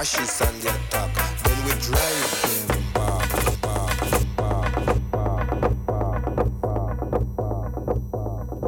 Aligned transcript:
the 0.00 0.70
attack. 0.70 1.12
Then 1.42 1.64
we 1.66 1.72
drive 1.72 2.30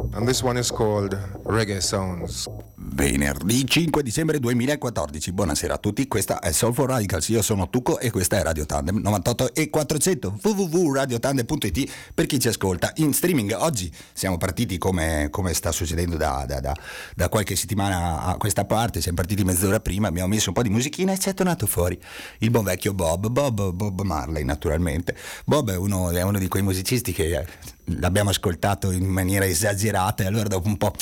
them. 0.03 0.13
And 0.13 0.27
this 0.27 0.43
one 0.43 0.57
is 0.57 0.69
called 0.69 1.15
Reggae 1.43 1.81
Sounds. 1.81 2.47
Venerdì 2.93 3.65
5 3.65 4.03
dicembre 4.03 4.37
2014. 4.37 5.31
Buonasera 5.31 5.73
a 5.73 5.77
tutti, 5.79 6.07
questa 6.07 6.39
è 6.39 6.51
Soul 6.51 6.75
for 6.75 6.87
Radicals. 6.87 7.27
Io 7.29 7.41
sono 7.41 7.67
Tucco 7.67 7.97
e 7.97 8.11
questa 8.11 8.37
è 8.37 8.43
Radio 8.43 8.67
Tandem 8.67 8.99
98 8.99 9.55
e 9.55 9.71
400 9.71 10.37
www.radiotandem.it 10.39 11.91
per 12.13 12.27
chi 12.27 12.39
ci 12.39 12.49
ascolta 12.49 12.91
in 12.97 13.11
streaming. 13.13 13.55
Oggi 13.57 13.91
siamo 14.13 14.37
partiti 14.37 14.77
come, 14.77 15.29
come 15.31 15.55
sta 15.55 15.71
succedendo 15.71 16.17
da, 16.17 16.45
da, 16.47 16.59
da, 16.59 16.75
da, 17.15 17.29
qualche 17.29 17.55
settimana 17.55 18.25
a 18.25 18.37
questa 18.37 18.65
parte. 18.65 19.01
Siamo 19.01 19.17
partiti 19.17 19.43
mezz'ora 19.43 19.79
prima, 19.79 20.09
abbiamo 20.09 20.27
messo 20.27 20.49
un 20.49 20.53
po' 20.53 20.61
di 20.61 20.69
musichina 20.69 21.13
e 21.13 21.17
ci 21.17 21.29
è 21.29 21.33
tornato 21.33 21.65
fuori 21.65 21.99
il 22.39 22.51
buon 22.51 22.65
vecchio 22.65 22.93
Bob, 22.93 23.27
Bob, 23.27 23.71
Bob 23.71 24.01
Marley 24.01 24.43
naturalmente. 24.43 25.17
Bob 25.45 25.71
è 25.71 25.75
uno, 25.75 26.11
è 26.11 26.21
uno 26.21 26.37
di 26.37 26.47
quei 26.47 26.61
musicisti 26.61 27.11
che 27.11 27.43
l'abbiamo 27.85 28.29
ascoltato 28.29 28.91
in 28.91 29.07
maniera 29.07 29.47
esagerata 29.47 30.21
e 30.21 30.27
allora 30.27 30.47
dopo 30.47 30.67
un 30.67 30.77
po' 30.77 30.93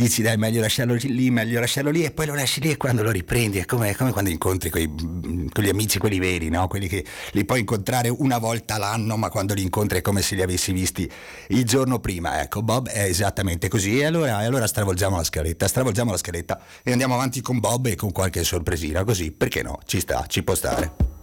dici 0.00 0.22
dai 0.22 0.38
meglio 0.38 0.60
lasciarlo 0.62 0.94
lì, 0.94 1.30
meglio 1.30 1.60
lasciarlo 1.60 1.90
lì 1.90 2.04
e 2.04 2.10
poi 2.10 2.26
lo 2.26 2.34
lasci 2.34 2.60
lì 2.60 2.70
e 2.70 2.76
quando 2.76 3.02
lo 3.02 3.10
riprendi 3.10 3.58
è 3.58 3.66
come, 3.66 3.94
come 3.94 4.12
quando 4.12 4.30
incontri 4.30 4.70
quegli 4.70 5.68
amici, 5.68 5.98
quelli 5.98 6.18
veri, 6.18 6.48
no? 6.48 6.66
quelli 6.68 6.88
che 6.88 7.04
li 7.32 7.44
puoi 7.44 7.60
incontrare 7.60 8.08
una 8.08 8.38
volta 8.38 8.78
l'anno 8.78 9.16
ma 9.16 9.28
quando 9.28 9.52
li 9.52 9.62
incontri 9.62 9.98
è 9.98 10.00
come 10.00 10.22
se 10.22 10.34
li 10.34 10.42
avessi 10.42 10.72
visti 10.72 11.10
il 11.48 11.64
giorno 11.64 11.98
prima. 11.98 12.40
Ecco, 12.40 12.62
Bob 12.62 12.88
è 12.88 13.04
esattamente 13.04 13.68
così 13.68 13.98
e 13.98 14.06
allora, 14.06 14.42
e 14.42 14.46
allora 14.46 14.66
stravolgiamo 14.66 15.16
la 15.16 15.24
scaletta, 15.24 15.68
stravolgiamo 15.68 16.10
la 16.10 16.16
scaletta 16.16 16.60
e 16.82 16.92
andiamo 16.92 17.14
avanti 17.14 17.42
con 17.42 17.58
Bob 17.58 17.86
e 17.86 17.94
con 17.94 18.10
qualche 18.10 18.42
sorpresina 18.42 19.04
così, 19.04 19.32
perché 19.32 19.62
no? 19.62 19.80
Ci 19.84 20.00
sta, 20.00 20.24
ci 20.26 20.42
può 20.42 20.54
stare. 20.54 21.19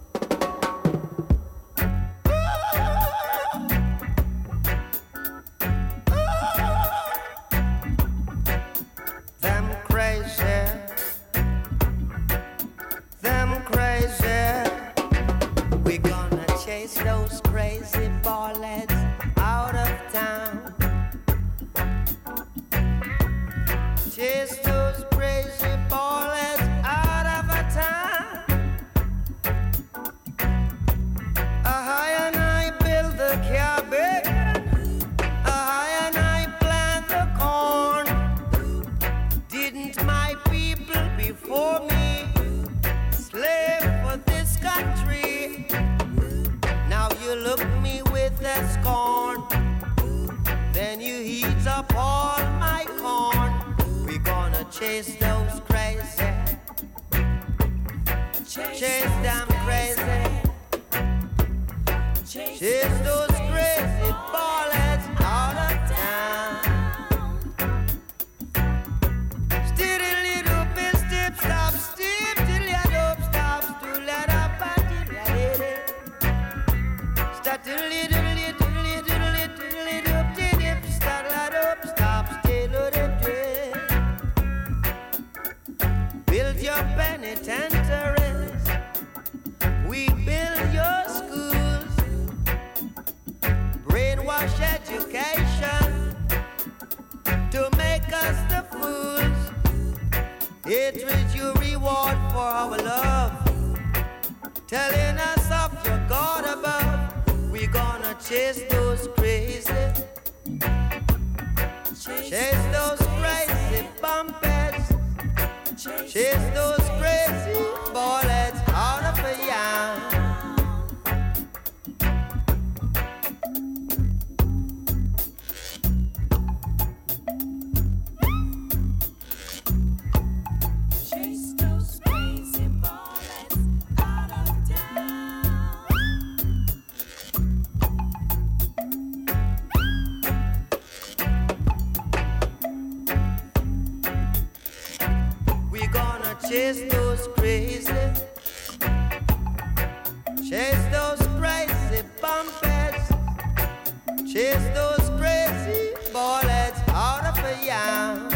Chase 154.38 154.68
those 154.72 155.10
crazy 155.18 155.94
bullets 156.12 156.80
out 156.90 157.24
of 157.26 157.36
a 157.44 157.66
yam. 157.66 158.30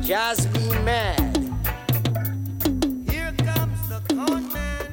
Just 0.00 0.50
be 0.54 0.66
mad. 0.80 1.36
Here 3.06 3.34
comes 3.36 3.80
the 3.90 4.00
con 4.08 4.50
man. 4.50 4.86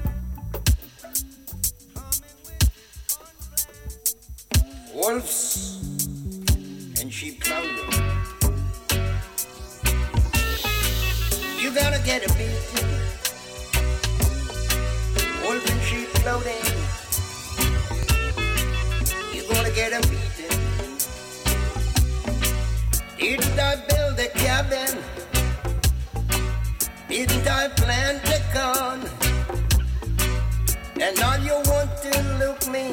Wolves 4.94 5.80
and 7.00 7.10
sheep 7.14 7.40
clown. 7.40 7.64
You 11.62 11.74
gotta 11.74 12.02
get 12.04 12.30
a 12.30 12.34
beer. 12.34 12.55
cabin. 24.46 24.96
Didn't 27.10 27.48
I 27.48 27.68
plant 27.70 28.22
the 28.30 28.40
come? 28.54 29.02
And 31.02 31.14
now 31.20 31.36
you 31.48 31.56
want 31.72 31.92
to 32.06 32.14
look 32.42 32.62
me, 32.76 32.86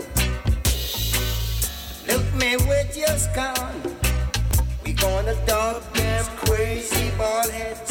look 2.08 2.26
me 2.40 2.50
with 2.70 2.96
your 2.96 3.16
scorn. 3.26 3.76
We 4.82 4.94
gonna 4.94 5.36
dub 5.44 5.82
them 5.92 6.24
crazy 6.44 7.10
ball 7.18 7.48
heads. 7.50 7.90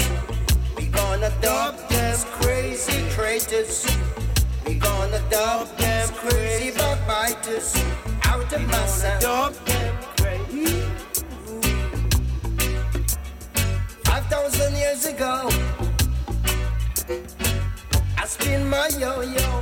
We 0.76 0.88
gonna 0.88 1.32
dub 1.40 1.78
them 1.90 2.18
crazy 2.42 3.00
traitors. 3.12 3.86
We 4.66 4.74
gonna 4.74 5.22
dub 5.30 5.68
them 5.78 6.10
crazy 6.24 6.72
bug 6.72 6.98
backbiters. 7.08 7.70
Out 8.26 8.52
of 8.54 8.64
my 8.68 8.86
sound. 8.88 10.01
Thousand 14.42 14.76
years 14.76 15.06
ago, 15.06 15.50
I 18.18 18.26
spin 18.26 18.68
my 18.68 18.90
yo-yo. 18.98 19.62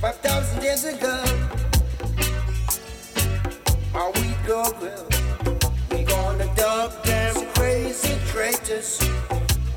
Five 0.00 0.16
thousand 0.20 0.62
years 0.62 0.84
ago, 0.84 1.22
our 3.94 4.10
we 4.12 4.32
go. 4.46 4.64
We 5.90 6.02
gonna 6.04 6.48
dub 6.56 7.04
them 7.04 7.46
crazy 7.54 8.16
traitors. 8.28 8.98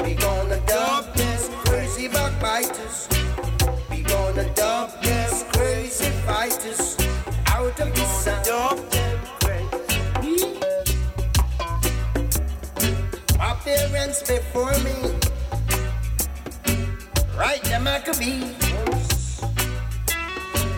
We 0.05 0.13
gonna 0.13 0.61
dub 0.65 1.13
them 1.15 1.51
crazy 1.65 2.07
backbiters. 2.07 3.09
We 3.89 4.03
gonna 4.03 4.47
dub 4.53 4.89
them 5.03 5.31
crazy 5.51 6.11
fighters 6.25 6.97
out 7.47 7.77
of 7.77 7.93
the 7.93 8.05
sun. 8.05 9.22
Parents 13.63 14.21
before 14.23 14.73
me, 14.79 14.93
right 17.37 17.63
the 17.63 17.79
Maccabees. 17.79 19.41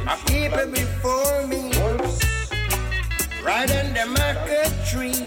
My 0.06 0.16
people 0.28 0.68
before 0.72 1.48
me, 1.48 1.72
right 3.44 3.72
under 3.72 4.06
Maccabee 4.06 4.70
tree. 4.86 5.26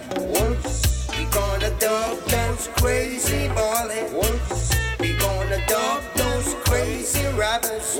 We 1.18 1.24
gonna 1.32 1.70
dub 1.80 2.18
those 2.26 2.68
crazy 2.76 3.48
ballheads. 3.48 5.00
We 5.00 5.14
gonna 5.14 5.60
dub 5.66 6.02
those 6.14 6.54
crazy 6.64 7.26
rappers. 7.34 7.98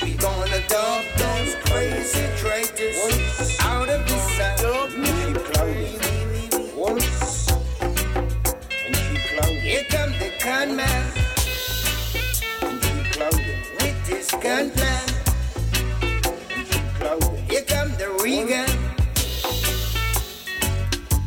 We 0.00 0.14
gonna 0.14 0.62
dub 0.68 1.04
those 1.16 1.56
crazy 1.64 2.24
traitors 2.36 3.56
out 3.62 3.88
of 3.88 4.06
the 4.06 4.18
sun. 4.36 4.50
Come 9.90 10.12
the 10.12 10.30
con 10.40 10.76
man 10.76 11.12
with 13.80 14.06
his 14.06 14.30
gun 14.42 14.70
plan. 14.70 15.08
Here 17.48 17.62
come 17.62 17.90
the 17.98 18.08
Regan 18.22 18.70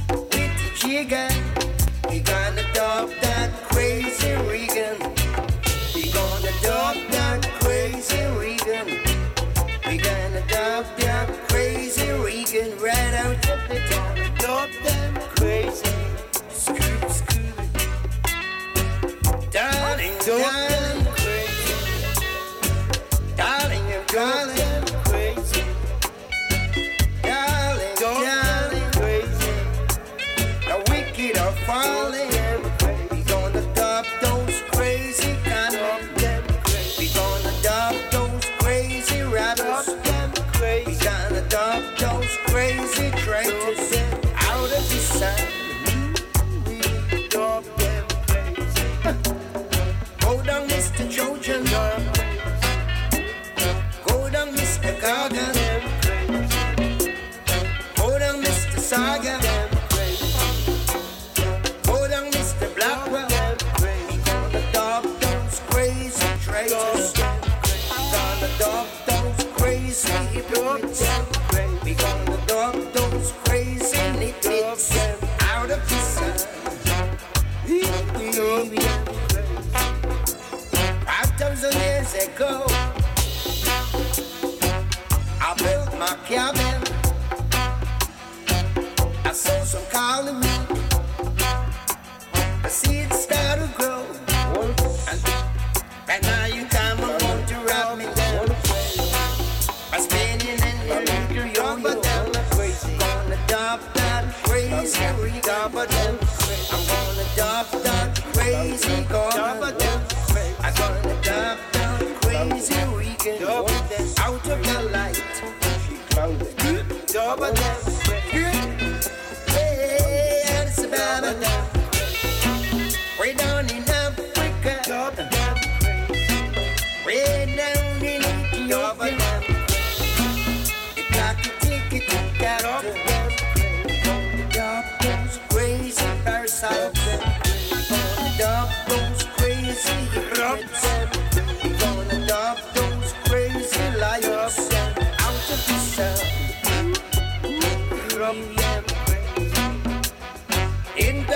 with 0.10 0.54
the 0.62 0.69
jigger. 0.75 1.30
We 2.10 2.19
gonna 2.21 2.63
dub 2.74 3.10
that 3.21 3.51
crazy 3.69 4.32
ago, 82.35 82.66
I 85.42 85.54
built 85.57 85.99
my 85.99 86.18
cabin. 86.25 86.72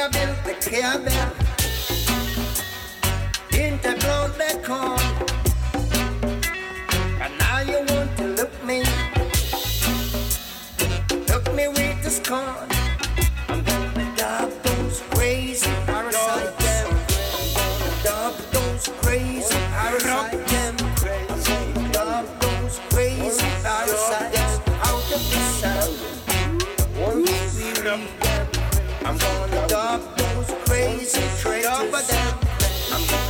Built 0.10 0.44
the 0.46 0.54
cabin. 0.70 1.30
Inter 3.52 3.96
cloned 3.96 4.38
the 4.38 4.52
corn. 4.64 5.08
And 7.22 7.34
now 7.38 7.60
you 7.60 7.80
want 7.94 8.18
to 8.18 8.26
look 8.38 8.54
me. 8.64 8.84
Look 11.28 11.54
me 11.54 11.68
with 11.68 12.04
the 12.04 12.10
scorn. 12.10 12.77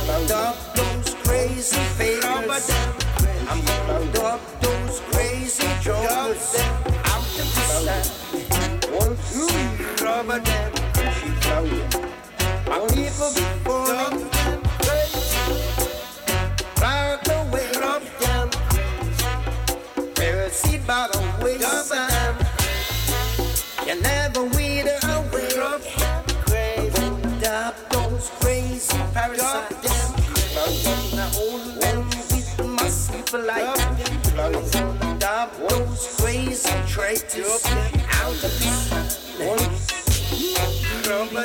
Dub 0.08 0.56
those 0.74 1.14
crazy 1.22 1.76
fakers. 1.98 2.70
I'm 3.46 4.12
dub 4.12 4.40
those 4.62 5.00
crazy 5.10 5.68
jokers. 5.82 6.56
Rubber 10.02 10.40
them. 10.40 10.77
straight 36.98 37.28
to 37.28 37.40
a 37.42 37.58
out 38.10 38.32
of 38.32 38.40
the 38.42 38.70
Once 39.38 39.92
from 41.06 41.36
a. 41.36 41.44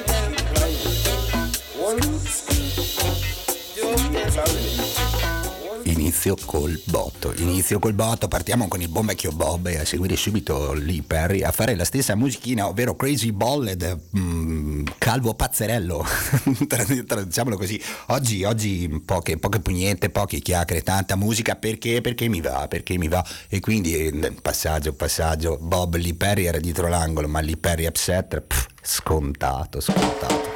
Once 1.77 2.49
out 4.35 5.02
Inizio 6.25 6.45
col 6.45 6.81
botto, 6.85 7.33
inizio 7.35 7.79
col 7.79 7.91
botto, 7.91 8.29
partiamo 8.29 8.69
con 8.69 8.79
il 8.79 8.87
buon 8.87 9.07
vecchio 9.07 9.33
Bob 9.33 9.67
e 9.67 9.79
a 9.79 9.83
seguire 9.83 10.15
subito 10.15 10.71
Lee 10.71 11.03
Perry 11.05 11.43
a 11.43 11.51
fare 11.51 11.75
la 11.75 11.83
stessa 11.83 12.15
musichina, 12.15 12.65
ovvero 12.65 12.95
Crazy 12.95 13.33
Ballad, 13.33 13.99
mm, 14.17 14.85
calvo 14.99 15.33
pazzerello, 15.33 16.01
traduciamolo 17.05 17.57
così. 17.57 17.77
Oggi, 18.07 18.45
oggi 18.45 19.03
poche, 19.05 19.35
poche 19.35 19.59
pugnette, 19.59 20.11
poche 20.11 20.39
chiacchiere, 20.39 20.81
tanta 20.81 21.17
musica 21.17 21.57
perché? 21.57 21.99
Perché 21.99 22.29
mi 22.29 22.39
va, 22.39 22.69
perché 22.69 22.97
mi 22.97 23.09
va. 23.09 23.21
E 23.49 23.59
quindi 23.59 23.93
eh, 23.93 24.31
passaggio, 24.41 24.93
passaggio, 24.93 25.57
Bob 25.59 25.97
Lee 25.97 26.15
Perry 26.15 26.45
era 26.45 26.57
dietro 26.57 26.87
l'angolo, 26.87 27.27
ma 27.27 27.41
Lee 27.41 27.57
Perry 27.57 27.85
upset, 27.85 28.39
pff, 28.39 28.67
scontato, 28.81 29.81
scontato. 29.81 30.52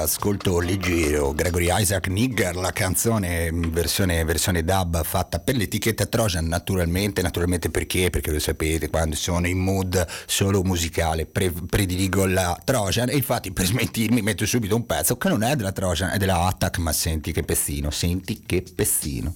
Ascolto 0.00 0.60
leggero, 0.60 1.32
Gregory 1.32 1.68
Isaac 1.70 2.08
Nigger, 2.08 2.56
la 2.56 2.72
canzone 2.72 3.52
mm, 3.52 3.62
versione, 3.70 4.24
versione 4.24 4.64
dub 4.64 5.02
fatta 5.04 5.38
per 5.38 5.56
l'etichetta 5.56 6.06
Trojan, 6.06 6.46
naturalmente, 6.46 7.22
naturalmente 7.22 7.70
perché? 7.70 8.10
Perché 8.10 8.30
lo 8.30 8.38
sapete, 8.38 8.90
quando 8.90 9.16
sono 9.16 9.46
in 9.46 9.58
mood 9.58 10.06
solo 10.26 10.62
musicale 10.62 11.26
pre- 11.26 11.50
prediligo 11.50 12.26
la 12.26 12.58
Trojan 12.64 13.08
e 13.08 13.16
infatti 13.16 13.52
per 13.52 13.66
smentirmi 13.66 14.22
metto 14.22 14.46
subito 14.46 14.76
un 14.76 14.86
pezzo 14.86 15.16
che 15.16 15.28
non 15.28 15.42
è 15.42 15.56
della 15.56 15.72
Trojan, 15.72 16.10
è 16.10 16.16
della 16.16 16.46
Attack, 16.46 16.78
ma 16.78 16.92
senti 16.92 17.32
che 17.32 17.42
pestino, 17.42 17.90
senti 17.90 18.42
che 18.44 18.64
pestino. 18.74 19.34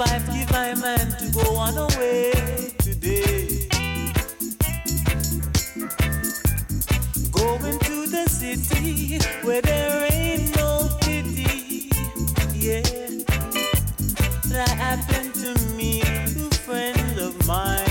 If 0.00 0.12
I 0.12 0.18
give 0.32 0.50
my 0.52 0.74
man 0.76 1.10
to 1.18 1.30
go 1.32 1.56
on 1.56 1.76
away 1.76 2.30
today, 2.78 3.66
going 7.32 7.78
to 7.80 8.06
the 8.06 8.26
city 8.28 9.18
where 9.42 9.60
there 9.60 10.06
ain't 10.12 10.54
no 10.56 10.88
pity, 11.00 11.90
yeah. 12.54 12.82
That 14.50 14.68
happened 14.68 15.34
to 15.34 15.74
me, 15.74 16.00
to 16.00 16.48
friend 16.58 17.18
of 17.18 17.46
mine. 17.48 17.87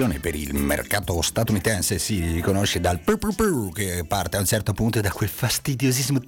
Versione 0.00 0.18
per 0.18 0.34
il 0.34 0.54
mercato 0.54 1.20
statunitense 1.20 1.98
si 1.98 2.20
riconosce 2.20 2.80
dal 2.80 3.00
pur 3.00 3.18
pur 3.18 3.34
pur 3.34 3.70
che 3.70 4.02
parte 4.08 4.38
a 4.38 4.40
un 4.40 4.46
certo 4.46 4.72
punto 4.72 4.98
da 5.02 5.10
quel 5.10 5.28
fastidiosissimo 5.28 6.20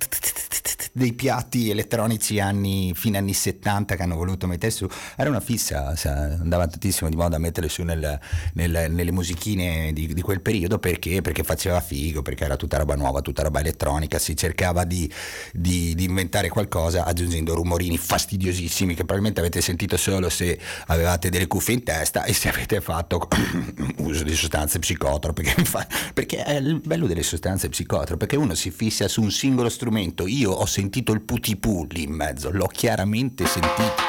dei 0.93 1.15
piatti 1.15 1.71
elettronici 1.71 2.39
anni, 2.39 2.93
fine 2.95 3.17
anni 3.19 3.33
70 3.33 3.97
che 3.97 4.03
hanno 4.03 4.17
voluto 4.17 4.47
mettere 4.47 4.71
su. 4.71 4.87
Era 5.17 5.31
una 5.31 5.41
fissa, 5.41 5.97
sa, 5.97 6.13
andava 6.13 6.67
tantissimo 6.67 7.09
di 7.09 7.17
moda 7.17 7.37
a 7.37 7.39
metterle 7.39 7.69
su 7.71 7.83
nel- 7.83 8.21
nel- 8.55 8.91
nelle 8.91 9.11
musichine 9.13 9.93
di, 9.93 10.13
di 10.13 10.21
quel 10.21 10.43
periodo 10.43 10.79
perché? 10.79 11.23
Perché 11.23 11.43
faceva 11.43 11.81
figo, 11.81 12.21
perché 12.23 12.45
era 12.45 12.57
tutta 12.57 12.77
roba 12.77 12.95
nuova, 12.95 13.23
tutta 13.23 13.43
roba 13.43 13.61
elettronica, 13.61 14.19
si 14.19 14.37
cercava 14.37 14.85
di, 14.85 15.11
di- 15.53 15.95
di 15.95 16.05
inventare 16.05 16.49
qualcosa 16.49 17.05
aggiungendo 17.05 17.55
rumorini 17.55 17.97
fastidiosissimi 17.97 18.91
che 18.95 19.05
probabilmente 19.05 19.41
avete 19.41 19.61
sentito 19.63 19.97
solo 19.97 20.29
se 20.29 20.59
avevate 20.89 21.31
delle 21.31 21.47
cuffie 21.47 21.75
in 21.75 21.83
testa 21.85 22.25
e 22.25 22.35
se 22.35 22.49
avete 22.51 22.81
fatto 22.81 23.29
uso 23.99 24.25
di 24.25 24.35
sostanze 24.35 24.79
psicotrope 24.79 25.43
perché, 25.43 25.65
perché 26.13 26.45
è 26.45 26.57
il 26.57 26.81
bello 26.85 27.07
delle 27.07 27.23
sostanze 27.23 27.69
psicotrope 27.69 28.17
perché 28.17 28.37
uno 28.37 28.55
si 28.55 28.71
fissa 28.71 29.09
su 29.09 29.23
un 29.23 29.31
singolo 29.31 29.69
strumento 29.69 30.27
io 30.27 30.51
ho 30.51 30.67
sentito 30.67 30.82
il 31.13 31.21
putipu 31.21 31.87
lì 31.91 32.03
in 32.03 32.13
mezzo 32.13 32.51
l'ho 32.51 32.67
chiaramente 32.67 33.47
sentito 33.47 34.03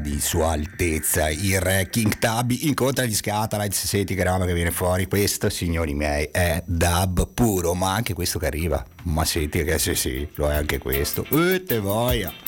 di 0.00 0.20
Sua 0.20 0.50
Altezza, 0.50 1.28
il 1.28 1.60
Re 1.60 1.88
King 1.90 2.18
Tabby 2.18 2.66
incontra 2.66 3.04
gli 3.04 3.14
Scatalites, 3.14 3.86
senti 3.86 4.14
che 4.14 4.24
roba 4.24 4.44
che 4.44 4.54
viene 4.54 4.70
fuori, 4.70 5.06
questo 5.06 5.48
signori 5.48 5.94
miei 5.94 6.28
è 6.30 6.62
dub 6.66 7.32
puro, 7.32 7.74
ma 7.74 7.94
anche 7.94 8.14
questo 8.14 8.38
che 8.38 8.46
arriva, 8.46 8.84
ma 9.04 9.24
senti 9.24 9.64
che 9.64 9.78
sì 9.78 9.94
sì, 9.94 10.28
lo 10.34 10.50
è 10.50 10.54
anche 10.54 10.78
questo, 10.78 11.24
e 11.30 11.62
te 11.62 11.78
voglia. 11.78 12.47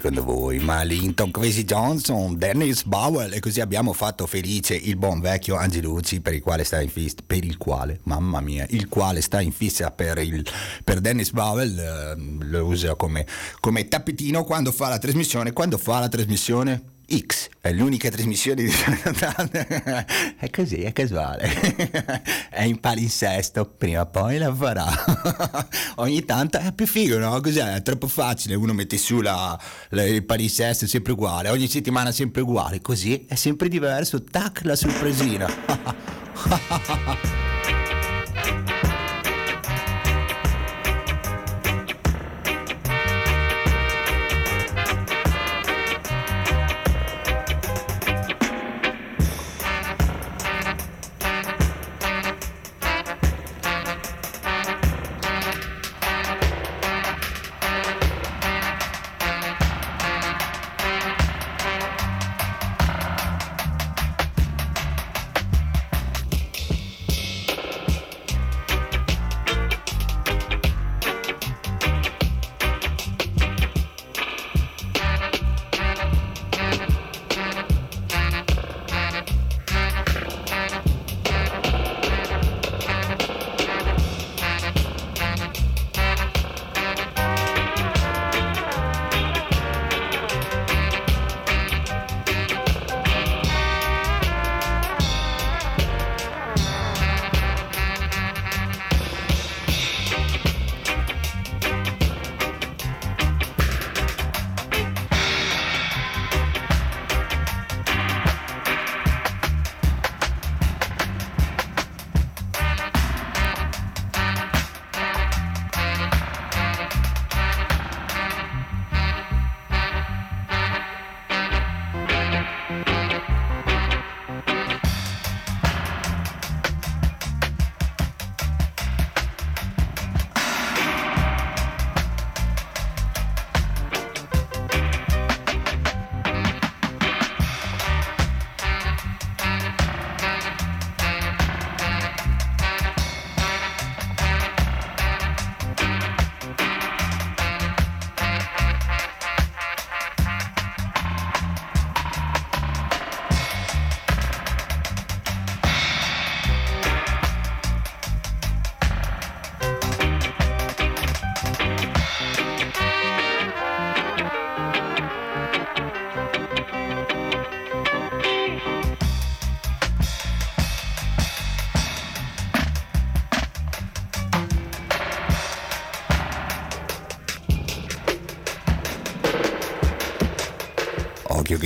Secondo 0.00 0.24
voi? 0.24 0.58
Ma 0.60 0.82
Linton, 0.82 1.30
Quincy 1.30 1.64
Johnson, 1.64 2.34
Dennis 2.38 2.84
Bowell 2.84 3.34
e 3.34 3.38
così 3.38 3.60
abbiamo 3.60 3.92
fatto 3.92 4.26
felice 4.26 4.74
il 4.74 4.96
buon 4.96 5.20
vecchio 5.20 5.56
Angelucci 5.56 6.22
per 6.22 6.32
il 6.32 6.40
quale 6.40 6.64
sta 6.64 6.80
in 6.80 6.88
fissa, 6.88 7.16
per 7.26 7.44
il 7.44 7.58
quale, 7.58 8.00
mamma 8.04 8.40
mia, 8.40 8.64
il 8.70 8.88
quale 8.88 9.20
sta 9.20 9.42
in 9.42 9.52
fissa 9.52 9.90
per, 9.90 10.16
il, 10.16 10.42
per 10.82 11.00
Dennis 11.00 11.32
Bowell, 11.32 11.78
eh, 11.78 12.14
lo 12.46 12.64
usa 12.64 12.94
come, 12.94 13.26
come 13.60 13.88
tappetino 13.88 14.42
quando 14.42 14.72
fa 14.72 14.88
la 14.88 14.98
trasmissione, 14.98 15.52
quando 15.52 15.76
fa 15.76 15.98
la 15.98 16.08
trasmissione 16.08 16.82
X, 17.12 17.48
è 17.60 17.72
l'unica 17.72 18.08
trasmissione 18.08 18.62
di 18.62 18.70
è 20.38 20.48
così, 20.50 20.82
è 20.82 20.92
casuale, 20.92 21.50
è 22.50 22.62
in 22.62 22.78
palinsesto, 22.78 23.64
prima 23.66 24.02
o 24.02 24.06
poi 24.06 24.38
la 24.38 24.54
farà. 24.54 24.86
Ogni 25.96 26.24
tanto 26.24 26.58
è 26.58 26.72
più 26.72 26.86
figo, 26.86 27.18
no? 27.18 27.40
Cos'è? 27.40 27.74
È 27.74 27.82
troppo 27.82 28.06
facile, 28.06 28.54
uno 28.54 28.72
mette 28.72 28.96
su 28.96 29.20
la, 29.20 29.58
la- 29.90 30.06
il 30.06 30.24
palinsesto, 30.24 30.86
sempre 30.86 31.12
uguale, 31.12 31.48
ogni 31.48 31.68
settimana 31.68 32.12
sempre 32.12 32.42
uguale, 32.42 32.80
così 32.80 33.26
è 33.28 33.34
sempre 33.34 33.68
diverso, 33.68 34.22
tac, 34.22 34.60
la 34.62 34.76
sorpresina. 34.76 35.48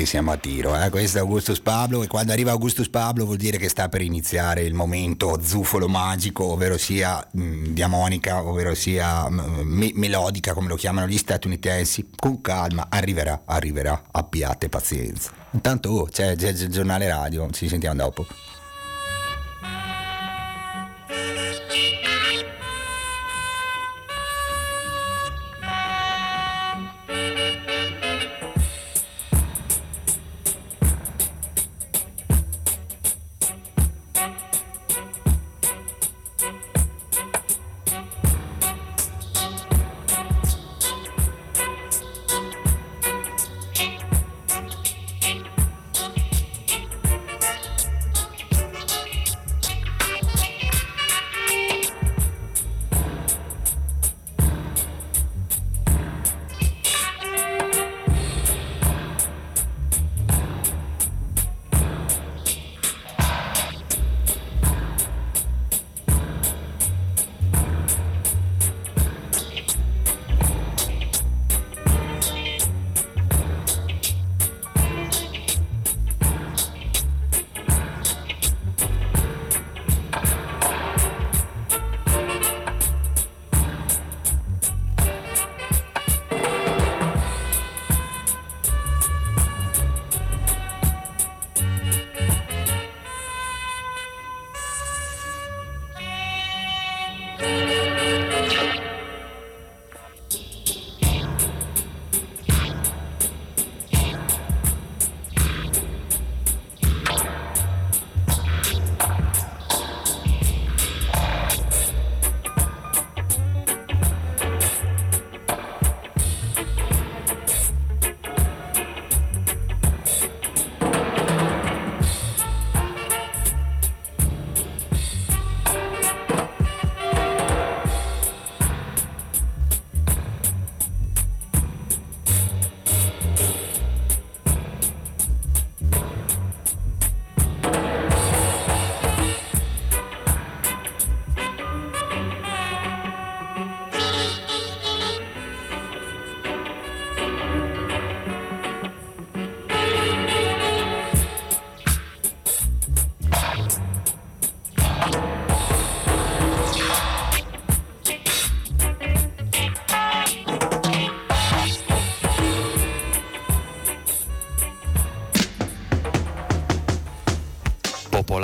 Siamo 0.06 0.32
a 0.32 0.36
tiro. 0.36 0.78
Eh? 0.80 0.90
Questo 0.90 1.18
è 1.18 1.20
Augustus 1.20 1.60
Pablo 1.60 2.02
e 2.02 2.06
quando 2.06 2.32
arriva 2.32 2.50
Augustus 2.50 2.88
Pablo 2.88 3.24
vuol 3.24 3.36
dire 3.36 3.58
che 3.58 3.68
sta 3.68 3.88
per 3.88 4.02
iniziare 4.02 4.62
il 4.62 4.74
momento 4.74 5.38
zufolo 5.42 5.88
magico, 5.88 6.44
ovvero 6.44 6.78
sia 6.78 7.26
mh, 7.30 7.68
diamonica, 7.68 8.42
ovvero 8.42 8.74
sia 8.74 9.28
mh, 9.28 9.62
me- 9.64 9.92
melodica 9.94 10.52
come 10.54 10.68
lo 10.68 10.76
chiamano 10.76 11.06
gli 11.06 11.18
statunitensi. 11.18 12.10
Con 12.16 12.40
calma 12.40 12.86
arriverà, 12.88 13.42
arriverà, 13.44 14.04
abbiate 14.10 14.68
pazienza. 14.68 15.30
Intanto 15.50 15.90
oh, 15.90 16.04
c'è, 16.04 16.36
c'è 16.36 16.48
il 16.48 16.68
giornale 16.68 17.08
radio, 17.08 17.48
ci 17.50 17.68
sentiamo 17.68 17.96
dopo. 17.96 18.26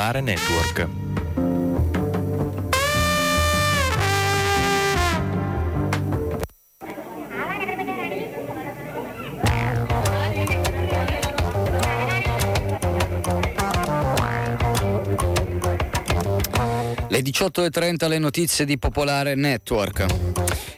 Popolare 0.01 0.23
Network. 0.23 1.10
Le 17.21 17.27
18.30 17.27 18.09
le 18.09 18.19
notizie 18.19 18.65
di 18.65 18.79
Popolare 18.79 19.35
Network. 19.35 20.07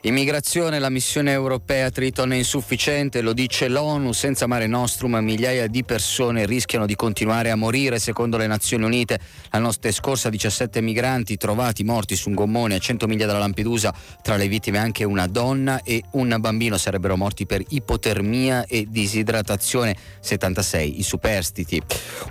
Immigrazione, 0.04 0.80
la 0.80 0.88
missione 0.88 1.30
europea 1.30 1.88
Triton 1.88 2.32
è 2.32 2.36
insufficiente, 2.36 3.20
lo 3.20 3.32
dice 3.32 3.68
l'ONU, 3.68 4.10
senza 4.10 4.48
Mare 4.48 4.66
Nostrum 4.66 5.14
migliaia 5.18 5.68
di 5.68 5.84
persone 5.84 6.44
rischiano 6.44 6.86
di 6.86 6.96
continuare 6.96 7.52
a 7.52 7.54
morire, 7.54 8.00
secondo 8.00 8.36
le 8.36 8.48
Nazioni 8.48 8.82
Unite. 8.82 9.20
La 9.50 9.60
notte 9.60 9.92
scorsa 9.92 10.28
17 10.28 10.80
migranti 10.80 11.36
trovati 11.36 11.84
morti 11.84 12.16
su 12.16 12.30
un 12.30 12.34
gommone 12.34 12.74
a 12.74 12.78
100 12.78 13.06
miglia 13.06 13.26
dalla 13.26 13.38
Lampedusa, 13.38 13.94
tra 14.20 14.34
le 14.34 14.48
vittime 14.48 14.78
anche 14.78 15.04
una 15.04 15.28
donna 15.28 15.82
e 15.84 16.02
un 16.12 16.36
bambino 16.40 16.76
sarebbero 16.76 17.16
morti 17.16 17.46
per 17.46 17.62
ipotermia 17.68 18.66
e 18.66 18.88
disidratazione, 18.88 19.96
76 20.18 20.98
i 20.98 21.02
superstiti. 21.04 21.80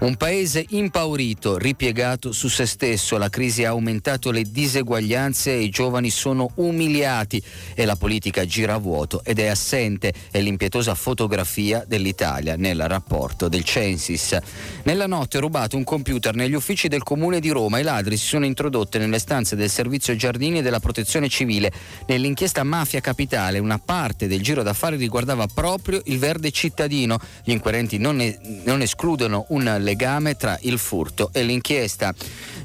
Un 0.02 0.18
paese 0.18 0.66
impaurito, 0.72 1.58
ripiegato 1.58 2.34
su 2.34 2.50
se 2.50 2.66
stesso, 2.66 3.18
la 3.18 3.30
crisi 3.30 3.64
ha 3.64 3.70
aumentato 3.70 4.00
le 4.32 4.44
diseguaglianze 4.44 5.54
e 5.54 5.62
i 5.62 5.70
giovani 5.70 6.10
sono 6.10 6.50
umiliati 6.56 7.42
e 7.76 7.86
la 7.86 7.96
politica 7.96 8.46
gira 8.46 8.74
a 8.74 8.78
vuoto 8.78 9.22
ed 9.24 9.40
è 9.40 9.48
assente 9.48 10.12
è 10.32 10.42
l'impietosa 10.42 10.96
fotografia 10.96 11.84
dell'Italia 11.88 12.56
nel 12.56 12.88
rapporto 12.88 13.48
del 13.48 13.64
Censis. 13.64 14.38
Nella 14.84 15.08
notte 15.08 15.40
rubato 15.40 15.78
un 15.78 15.84
computer 15.84 16.34
negli 16.34 16.54
uffici 16.54 16.88
del 16.88 17.04
comune 17.04 17.40
di 17.40 17.50
Roma 17.50 17.80
i 17.80 17.84
ladri 17.84 18.18
si 18.18 18.26
sono 18.26 18.46
introdotti 18.46 18.98
nelle 18.98 19.20
stanze 19.20 19.56
del 19.56 19.70
servizio 19.70 20.16
giardini 20.16 20.60
e 20.60 20.62
della 20.62 20.80
protezione 20.80 21.30
civile. 21.30 21.72
Nell'inchiesta 22.08 22.64
Mafia 22.64 23.02
Capitale 23.02 23.60
una 23.60 23.80
parte 23.80 24.28
del 24.28 24.42
giro 24.42 24.64
d'affari 24.64 24.98
riguardava 24.98 25.46
proprio 25.48 26.02
il 26.06 26.18
verde 26.18 26.52
cittadino. 26.52 27.20
Gli 27.44 27.52
inquirenti 27.52 27.98
non, 27.98 28.16
ne- 28.16 28.40
non 28.64 28.82
escludono 28.82 29.46
un 29.50 29.78
legame 29.80 30.36
tra 30.36 30.58
il 30.62 30.80
furto 30.80 31.30
e 31.34 31.44
l'inchiesta. 31.44 32.14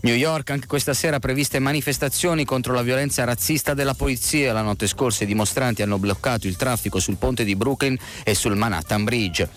New 0.00 0.14
York 0.14 0.50
anche 0.50 0.66
questa 0.66 0.94
sera 0.94 1.18
previste 1.26 1.58
manifestazioni 1.58 2.44
contro 2.44 2.72
la 2.72 2.82
violenza 2.82 3.24
razzista 3.24 3.74
della 3.74 3.94
polizia. 3.94 4.52
La 4.52 4.62
notte 4.62 4.86
scorsa 4.86 5.24
i 5.24 5.26
dimostranti 5.26 5.82
hanno 5.82 5.98
bloccato 5.98 6.46
il 6.46 6.54
traffico 6.54 7.00
sul 7.00 7.16
ponte 7.16 7.42
di 7.42 7.56
Brooklyn 7.56 7.98
e 8.22 8.32
sul 8.36 8.54
Manhattan 8.54 9.02
Bridge. 9.02 9.48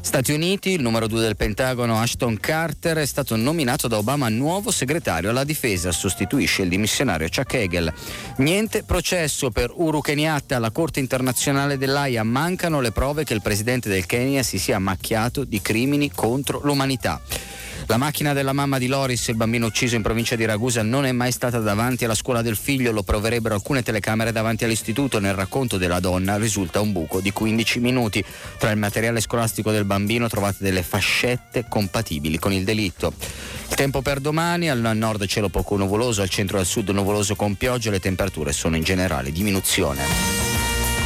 Stati 0.00 0.30
Uniti, 0.30 0.70
il 0.70 0.80
numero 0.80 1.08
due 1.08 1.20
del 1.20 1.34
Pentagono 1.34 2.00
Ashton 2.00 2.38
Carter 2.38 2.98
è 2.98 3.04
stato 3.04 3.34
nominato 3.34 3.88
da 3.88 3.98
Obama 3.98 4.28
nuovo 4.28 4.70
segretario 4.70 5.30
alla 5.30 5.42
difesa, 5.42 5.90
sostituisce 5.90 6.62
il 6.62 6.68
dimissionario 6.68 7.26
Chuck 7.28 7.52
Hagel. 7.52 7.92
Niente 8.36 8.84
processo 8.84 9.50
per 9.50 9.72
Uru 9.74 10.00
Kenyatta 10.00 10.54
alla 10.54 10.70
Corte 10.70 11.00
internazionale 11.00 11.76
dell'AIA, 11.76 12.22
mancano 12.22 12.80
le 12.80 12.92
prove 12.92 13.24
che 13.24 13.34
il 13.34 13.42
presidente 13.42 13.88
del 13.88 14.06
Kenya 14.06 14.44
si 14.44 14.60
sia 14.60 14.78
macchiato 14.78 15.42
di 15.42 15.60
crimini 15.60 16.12
contro 16.12 16.60
l'umanità. 16.62 17.20
La 17.90 17.96
macchina 17.96 18.34
della 18.34 18.52
mamma 18.52 18.76
di 18.76 18.86
Loris, 18.86 19.28
il 19.28 19.36
bambino 19.36 19.64
ucciso 19.64 19.96
in 19.96 20.02
provincia 20.02 20.36
di 20.36 20.44
Ragusa, 20.44 20.82
non 20.82 21.06
è 21.06 21.12
mai 21.12 21.32
stata 21.32 21.58
davanti 21.58 22.04
alla 22.04 22.14
scuola 22.14 22.42
del 22.42 22.54
figlio, 22.54 22.92
lo 22.92 23.02
proverebbero 23.02 23.54
alcune 23.54 23.82
telecamere 23.82 24.30
davanti 24.30 24.64
all'istituto. 24.64 25.18
Nel 25.20 25.32
racconto 25.32 25.78
della 25.78 25.98
donna 25.98 26.36
risulta 26.36 26.82
un 26.82 26.92
buco 26.92 27.22
di 27.22 27.32
15 27.32 27.80
minuti. 27.80 28.22
Tra 28.58 28.70
il 28.72 28.76
materiale 28.76 29.22
scolastico 29.22 29.70
del 29.70 29.86
bambino 29.86 30.28
trovate 30.28 30.58
delle 30.60 30.82
fascette 30.82 31.64
compatibili 31.66 32.38
con 32.38 32.52
il 32.52 32.62
delitto. 32.62 33.14
Il 33.70 33.74
tempo 33.74 34.02
per 34.02 34.20
domani, 34.20 34.68
al 34.68 34.94
nord 34.94 35.24
cielo 35.24 35.48
poco 35.48 35.78
nuvoloso, 35.78 36.20
al 36.20 36.28
centro 36.28 36.58
e 36.58 36.60
al 36.60 36.66
sud 36.66 36.90
nuvoloso 36.90 37.36
con 37.36 37.54
pioggia, 37.54 37.90
le 37.90 38.00
temperature 38.00 38.52
sono 38.52 38.76
in 38.76 38.82
generale 38.82 39.32
diminuzione. 39.32 40.02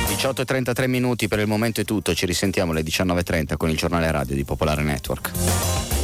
18.33 0.09 0.88
minuti 0.88 1.29
per 1.29 1.38
il 1.38 1.47
momento 1.47 1.81
è 1.81 1.85
tutto, 1.85 2.12
ci 2.12 2.27
risentiamo 2.27 2.73
alle 2.73 2.83
19.30 2.83 3.57
con 3.57 3.71
il 3.71 3.77
giornale 3.77 4.11
radio 4.11 4.35
di 4.35 4.42
Popolare 4.42 4.83
Network. 4.83 6.02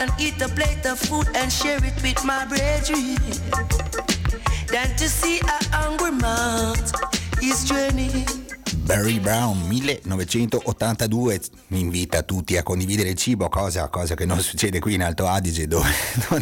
and 0.00 0.10
eat 0.18 0.40
a 0.42 0.48
plate 0.48 0.84
of 0.86 0.98
food 0.98 1.26
and 1.34 1.52
share 1.52 1.82
it 1.84 2.02
with 2.02 2.24
my 2.24 2.44
brethren 2.46 3.16
than 4.72 4.88
to 4.96 5.08
see 5.08 5.40
a 5.40 5.76
hungry 5.76 6.12
mouth 6.12 6.92
is 7.42 7.64
draining. 7.68 8.26
Barry 8.86 9.18
Brown 9.18 9.62
1982 9.66 11.40
mi 11.68 11.80
invita 11.80 12.22
tutti 12.22 12.56
a 12.56 12.62
condividere 12.62 13.08
il 13.08 13.16
cibo, 13.16 13.48
cosa, 13.48 13.88
cosa 13.88 14.14
che 14.14 14.24
non 14.24 14.38
succede 14.40 14.78
qui 14.78 14.94
in 14.94 15.02
Alto 15.02 15.26
Adige 15.26 15.66
dove 15.66 15.90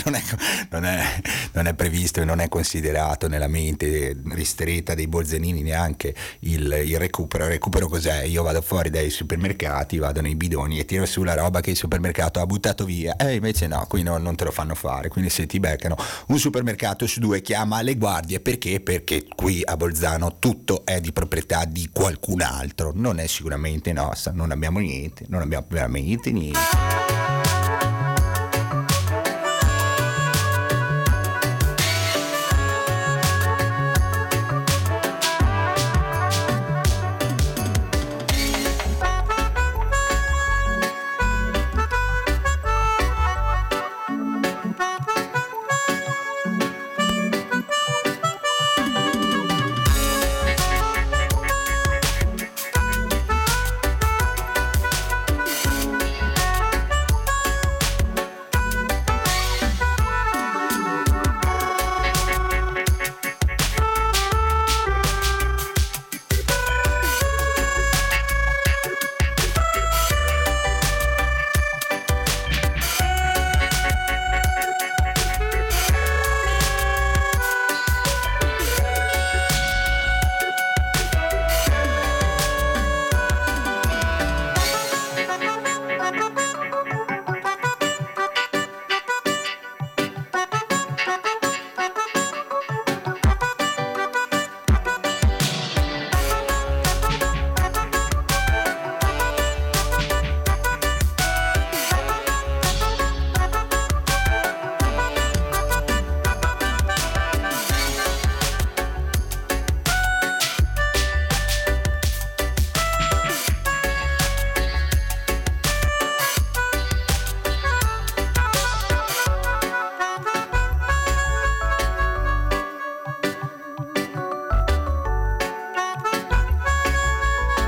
non 0.05 0.15
è, 0.15 0.23
non, 0.69 0.85
è, 0.85 1.21
non 1.53 1.67
è, 1.69 1.73
previsto 1.73 2.21
e 2.21 2.27
non 2.27 2.41
è 2.41 2.51
considerato 2.51 3.29
nella 3.29 3.49
mente 3.49 4.15
ristretta 4.33 4.93
dei 4.93 5.07
bolzanini 5.07 5.63
neanche 5.63 6.15
il, 6.41 6.83
il 6.85 6.99
recupero. 6.99 7.45
Il 7.45 7.53
recupero 7.53 7.89
cos'è? 7.89 8.25
Io 8.25 8.43
vado 8.43 8.61
fuori 8.61 8.91
dai 8.91 9.09
supermercati, 9.09 9.97
vado 9.97 10.21
nei 10.21 10.35
bidoni 10.35 10.79
e 10.79 10.85
tiro 10.85 11.07
su 11.07 11.23
la 11.23 11.35
roba 11.35 11.63
che 11.63 11.71
il 11.71 11.77
supermercato 11.77 12.41
ha 12.41 12.47
buttato 12.47 12.85
via 12.85 13.17
e 13.17 13.37
invece 13.37 13.69
no, 13.69 13.87
qui 13.89 14.03
no, 14.03 14.19
non 14.19 14.37
te 14.37 14.45
lo 14.45 14.51
fanno 14.51 14.75
fare, 14.75 15.09
quindi 15.09 15.31
se 15.31 15.47
ti 15.47 15.59
beccano 15.59 15.97
un 16.27 16.39
supermercato 16.39 17.07
su 17.07 17.21
due 17.21 17.41
chiama 17.41 17.81
le 17.81 17.97
guardie 17.97 18.41
perché? 18.41 18.81
Perché 18.81 19.25
qui 19.35 19.63
a 19.65 19.79
Bolzano 19.79 20.37
tutto 20.39 20.85
è 20.85 21.01
di 21.01 21.11
proprietà 21.11 21.65
di 21.65 21.89
qualcuno 21.91 22.34
qualcun 22.35 22.43
altro, 22.43 22.93
non 22.95 23.19
è 23.19 23.27
sicuramente 23.27 23.93
nostra, 23.93 24.33
non 24.33 24.51
abbiamo 24.51 24.81
niente, 24.81 25.25
non 25.29 25.43
abbiamo 25.43 25.67
veramente 25.69 26.31
niente. 26.33 27.34